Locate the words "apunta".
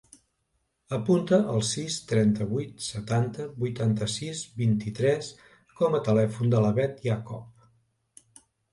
0.95-1.37